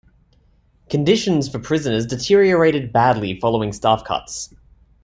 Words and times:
Conditions 0.89 1.47
for 1.47 1.59
prisoners 1.59 2.07
deteriorated 2.07 2.91
badly 2.91 3.39
following 3.39 3.71
staff 3.71 4.03
cuts. 4.03 4.51